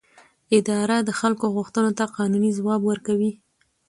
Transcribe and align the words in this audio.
اداره 0.57 0.97
د 1.01 1.09
خلکو 1.19 1.45
غوښتنو 1.55 1.91
ته 1.97 2.05
قانوني 2.15 2.51
ځواب 2.59 2.81
ورکوي. 2.85 3.31